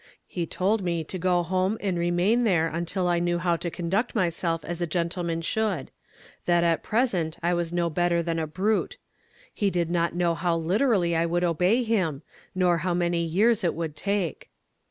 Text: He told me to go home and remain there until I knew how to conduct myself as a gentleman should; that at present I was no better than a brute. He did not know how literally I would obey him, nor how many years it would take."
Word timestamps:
He 0.25 0.47
told 0.47 0.81
me 0.81 1.03
to 1.03 1.19
go 1.19 1.43
home 1.43 1.77
and 1.79 1.95
remain 1.95 2.43
there 2.43 2.67
until 2.67 3.07
I 3.07 3.19
knew 3.19 3.37
how 3.37 3.55
to 3.57 3.69
conduct 3.69 4.15
myself 4.15 4.65
as 4.65 4.81
a 4.81 4.87
gentleman 4.87 5.43
should; 5.43 5.91
that 6.47 6.63
at 6.63 6.81
present 6.81 7.37
I 7.43 7.53
was 7.53 7.71
no 7.71 7.87
better 7.87 8.23
than 8.23 8.39
a 8.39 8.47
brute. 8.47 8.97
He 9.53 9.69
did 9.69 9.91
not 9.91 10.15
know 10.15 10.33
how 10.33 10.57
literally 10.57 11.15
I 11.15 11.27
would 11.27 11.43
obey 11.43 11.83
him, 11.83 12.23
nor 12.55 12.79
how 12.79 12.95
many 12.95 13.23
years 13.23 13.63
it 13.63 13.75
would 13.75 13.95
take." 13.95 14.49